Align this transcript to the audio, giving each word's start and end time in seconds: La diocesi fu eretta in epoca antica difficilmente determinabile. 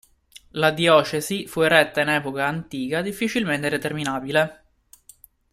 La 0.53 0.71
diocesi 0.71 1.45
fu 1.45 1.61
eretta 1.61 2.01
in 2.01 2.07
epoca 2.09 2.47
antica 2.47 3.03
difficilmente 3.03 3.69
determinabile. 3.69 4.63